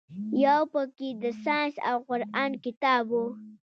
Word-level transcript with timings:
يو 0.45 0.61
پکښې 0.73 1.09
د 1.21 1.23
ساينس 1.43 1.75
او 1.89 1.97
قران 2.09 2.51
کتاب 2.65 3.05
و. 3.11 3.23